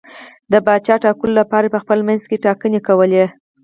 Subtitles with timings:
[0.51, 3.25] د پاچا ټاکلو لپاره یې په خپل منځ کې ټاکنې کولې.